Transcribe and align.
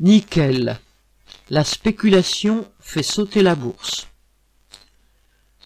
Nickel. 0.00 0.80
La 1.50 1.64
spéculation 1.64 2.66
fait 2.80 3.02
sauter 3.02 3.42
la 3.42 3.54
bourse. 3.54 4.08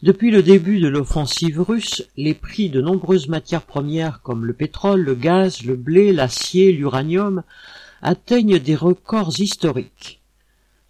Depuis 0.02 0.30
le 0.30 0.42
début 0.42 0.78
de 0.78 0.88
l'offensive 0.88 1.60
russe, 1.60 2.02
les 2.16 2.34
prix 2.34 2.68
de 2.68 2.82
nombreuses 2.82 3.28
matières 3.28 3.62
premières 3.62 4.20
comme 4.22 4.44
le 4.44 4.52
pétrole, 4.52 5.00
le 5.02 5.14
gaz, 5.14 5.62
le 5.62 5.76
blé, 5.76 6.12
l'acier, 6.12 6.72
l'uranium 6.72 7.44
atteignent 8.02 8.58
des 8.58 8.74
records 8.74 9.38
historiques. 9.38 10.20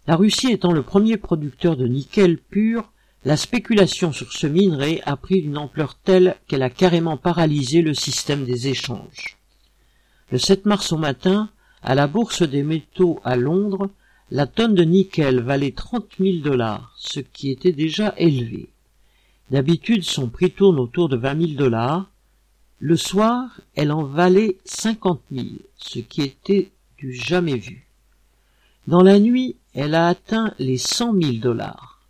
La 0.07 0.15
Russie 0.15 0.51
étant 0.51 0.73
le 0.73 0.83
premier 0.83 1.15
producteur 1.15 1.77
de 1.77 1.87
nickel 1.87 2.37
pur, 2.37 2.91
la 3.23 3.37
spéculation 3.37 4.11
sur 4.11 4.33
ce 4.33 4.47
minerai 4.47 5.01
a 5.05 5.15
pris 5.15 5.39
une 5.39 5.57
ampleur 5.57 5.95
telle 5.95 6.35
qu'elle 6.47 6.63
a 6.63 6.69
carrément 6.69 7.17
paralysé 7.17 7.81
le 7.81 7.93
système 7.93 8.45
des 8.45 8.67
échanges. 8.67 9.37
Le 10.31 10.37
7 10.37 10.65
mars 10.65 10.91
au 10.91 10.97
matin, 10.97 11.49
à 11.83 11.95
la 11.95 12.07
bourse 12.07 12.43
des 12.43 12.63
métaux 12.63 13.19
à 13.23 13.35
Londres, 13.35 13.89
la 14.29 14.45
tonne 14.45 14.75
de 14.75 14.83
nickel 14.83 15.39
valait 15.39 15.71
30 15.71 16.05
000 16.19 16.37
dollars, 16.37 16.93
ce 16.97 17.19
qui 17.19 17.49
était 17.49 17.71
déjà 17.71 18.13
élevé. 18.17 18.69
D'habitude, 19.51 20.03
son 20.03 20.27
prix 20.27 20.51
tourne 20.51 20.79
autour 20.79 21.07
de 21.07 21.15
20 21.15 21.47
000 21.47 21.57
dollars. 21.57 22.09
Le 22.79 22.97
soir, 22.97 23.61
elle 23.75 23.91
en 23.91 24.03
valait 24.03 24.57
50 24.65 25.21
000, 25.31 25.45
ce 25.77 25.99
qui 25.99 26.21
était 26.21 26.71
du 26.97 27.13
jamais 27.13 27.55
vu. 27.55 27.87
Dans 28.87 29.01
la 29.01 29.19
nuit, 29.19 29.55
elle 29.73 29.95
a 29.95 30.07
atteint 30.07 30.53
les 30.59 30.77
100 30.77 31.21
000 31.21 31.33
dollars. 31.37 32.01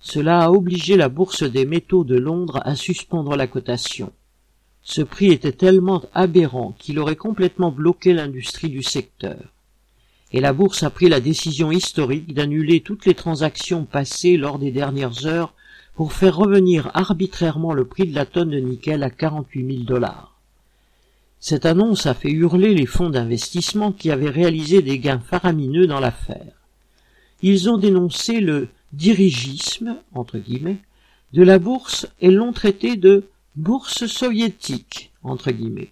Cela 0.00 0.40
a 0.44 0.50
obligé 0.50 0.96
la 0.96 1.08
bourse 1.08 1.42
des 1.42 1.64
métaux 1.64 2.04
de 2.04 2.16
Londres 2.16 2.60
à 2.64 2.76
suspendre 2.76 3.36
la 3.36 3.48
cotation. 3.48 4.12
Ce 4.90 5.02
prix 5.02 5.32
était 5.32 5.52
tellement 5.52 6.02
aberrant 6.14 6.74
qu'il 6.78 6.98
aurait 6.98 7.14
complètement 7.14 7.70
bloqué 7.70 8.14
l'industrie 8.14 8.70
du 8.70 8.82
secteur. 8.82 9.36
Et 10.32 10.40
la 10.40 10.54
bourse 10.54 10.82
a 10.82 10.88
pris 10.88 11.10
la 11.10 11.20
décision 11.20 11.70
historique 11.70 12.32
d'annuler 12.32 12.80
toutes 12.80 13.04
les 13.04 13.12
transactions 13.12 13.84
passées 13.84 14.38
lors 14.38 14.58
des 14.58 14.70
dernières 14.70 15.26
heures 15.26 15.52
pour 15.94 16.14
faire 16.14 16.38
revenir 16.38 16.90
arbitrairement 16.94 17.74
le 17.74 17.84
prix 17.84 18.06
de 18.06 18.14
la 18.14 18.24
tonne 18.24 18.48
de 18.48 18.60
nickel 18.60 19.02
à 19.02 19.10
48 19.10 19.66
000 19.74 19.84
dollars. 19.84 20.38
Cette 21.38 21.66
annonce 21.66 22.06
a 22.06 22.14
fait 22.14 22.32
hurler 22.32 22.72
les 22.72 22.86
fonds 22.86 23.10
d'investissement 23.10 23.92
qui 23.92 24.10
avaient 24.10 24.30
réalisé 24.30 24.80
des 24.80 24.98
gains 24.98 25.20
faramineux 25.20 25.86
dans 25.86 26.00
l'affaire. 26.00 26.54
Ils 27.42 27.68
ont 27.68 27.76
dénoncé 27.76 28.40
le 28.40 28.68
dirigisme, 28.94 29.98
entre 30.14 30.38
guillemets, 30.38 30.78
de 31.34 31.42
la 31.42 31.58
bourse 31.58 32.06
et 32.22 32.30
l'ont 32.30 32.54
traité 32.54 32.96
de 32.96 33.28
bourse 33.58 34.06
soviétique, 34.06 35.10
entre 35.24 35.50
guillemets. 35.50 35.90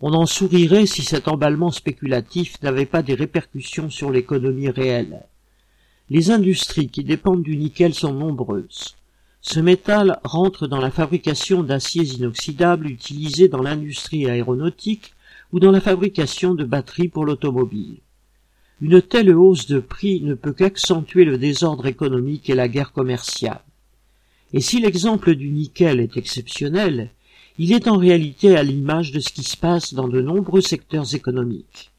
On 0.00 0.12
en 0.14 0.24
sourirait 0.24 0.86
si 0.86 1.02
cet 1.02 1.26
emballement 1.26 1.72
spéculatif 1.72 2.62
n'avait 2.62 2.86
pas 2.86 3.02
des 3.02 3.14
répercussions 3.14 3.90
sur 3.90 4.12
l'économie 4.12 4.70
réelle. 4.70 5.24
Les 6.10 6.30
industries 6.30 6.88
qui 6.88 7.02
dépendent 7.02 7.42
du 7.42 7.56
nickel 7.56 7.92
sont 7.92 8.14
nombreuses. 8.14 8.94
Ce 9.40 9.58
métal 9.58 10.20
rentre 10.22 10.68
dans 10.68 10.78
la 10.78 10.92
fabrication 10.92 11.64
d'aciers 11.64 12.04
inoxydables 12.04 12.86
utilisés 12.86 13.48
dans 13.48 13.62
l'industrie 13.62 14.30
aéronautique 14.30 15.14
ou 15.52 15.58
dans 15.58 15.72
la 15.72 15.80
fabrication 15.80 16.54
de 16.54 16.62
batteries 16.62 17.08
pour 17.08 17.24
l'automobile. 17.24 17.96
Une 18.80 19.02
telle 19.02 19.34
hausse 19.34 19.66
de 19.66 19.80
prix 19.80 20.20
ne 20.20 20.34
peut 20.34 20.52
qu'accentuer 20.52 21.24
le 21.24 21.36
désordre 21.36 21.86
économique 21.86 22.48
et 22.48 22.54
la 22.54 22.68
guerre 22.68 22.92
commerciale. 22.92 23.60
Et 24.52 24.60
si 24.60 24.80
l'exemple 24.80 25.34
du 25.34 25.50
nickel 25.50 26.00
est 26.00 26.16
exceptionnel, 26.16 27.10
il 27.58 27.72
est 27.72 27.88
en 27.88 27.96
réalité 27.96 28.56
à 28.56 28.62
l'image 28.62 29.12
de 29.12 29.20
ce 29.20 29.30
qui 29.30 29.42
se 29.42 29.56
passe 29.56 29.94
dans 29.94 30.08
de 30.08 30.20
nombreux 30.20 30.60
secteurs 30.60 31.14
économiques. 31.14 31.90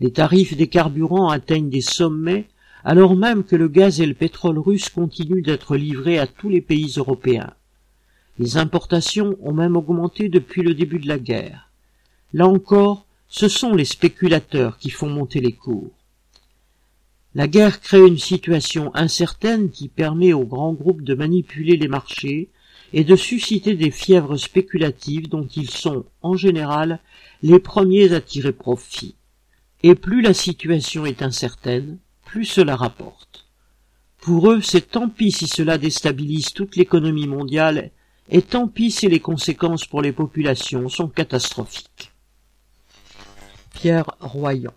Les 0.00 0.12
tarifs 0.12 0.56
des 0.56 0.68
carburants 0.68 1.28
atteignent 1.28 1.70
des 1.70 1.80
sommets 1.80 2.46
alors 2.84 3.16
même 3.16 3.44
que 3.44 3.56
le 3.56 3.68
gaz 3.68 4.00
et 4.00 4.06
le 4.06 4.14
pétrole 4.14 4.58
russe 4.58 4.90
continuent 4.90 5.42
d'être 5.42 5.76
livrés 5.76 6.18
à 6.18 6.26
tous 6.26 6.50
les 6.50 6.60
pays 6.60 6.92
européens. 6.96 7.54
Les 8.38 8.58
importations 8.58 9.36
ont 9.40 9.54
même 9.54 9.76
augmenté 9.76 10.28
depuis 10.28 10.62
le 10.62 10.74
début 10.74 10.98
de 10.98 11.08
la 11.08 11.18
guerre. 11.18 11.70
Là 12.34 12.46
encore, 12.46 13.06
ce 13.28 13.48
sont 13.48 13.74
les 13.74 13.86
spéculateurs 13.86 14.76
qui 14.76 14.90
font 14.90 15.08
monter 15.08 15.40
les 15.40 15.52
cours. 15.52 15.92
La 17.36 17.48
guerre 17.48 17.80
crée 17.80 18.06
une 18.06 18.18
situation 18.18 18.94
incertaine 18.94 19.70
qui 19.70 19.88
permet 19.88 20.32
aux 20.32 20.44
grands 20.44 20.72
groupes 20.72 21.02
de 21.02 21.14
manipuler 21.14 21.76
les 21.76 21.88
marchés 21.88 22.50
et 22.92 23.02
de 23.02 23.16
susciter 23.16 23.74
des 23.74 23.90
fièvres 23.90 24.36
spéculatives 24.36 25.28
dont 25.28 25.48
ils 25.56 25.70
sont, 25.70 26.04
en 26.22 26.36
général, 26.36 27.00
les 27.42 27.58
premiers 27.58 28.14
à 28.14 28.20
tirer 28.20 28.52
profit. 28.52 29.16
Et 29.82 29.96
plus 29.96 30.22
la 30.22 30.32
situation 30.32 31.06
est 31.06 31.22
incertaine, 31.22 31.98
plus 32.24 32.44
cela 32.44 32.76
rapporte. 32.76 33.46
Pour 34.20 34.52
eux, 34.52 34.60
c'est 34.62 34.92
tant 34.92 35.08
pis 35.08 35.32
si 35.32 35.48
cela 35.48 35.76
déstabilise 35.76 36.52
toute 36.52 36.76
l'économie 36.76 37.26
mondiale, 37.26 37.90
et 38.30 38.42
tant 38.42 38.68
pis 38.68 38.92
si 38.92 39.08
les 39.08 39.20
conséquences 39.20 39.86
pour 39.86 40.02
les 40.02 40.12
populations 40.12 40.88
sont 40.88 41.08
catastrophiques. 41.08 42.12
Pierre 43.74 44.14
Royan 44.20 44.72